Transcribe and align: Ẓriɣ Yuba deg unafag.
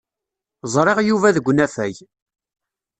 Ẓriɣ 0.73 0.97
Yuba 1.03 1.35
deg 1.35 1.47
unafag. 1.51 1.95